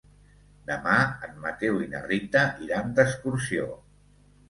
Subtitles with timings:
[0.69, 0.95] Demà
[1.27, 3.73] en Mateu i na Rita iran d'excursió.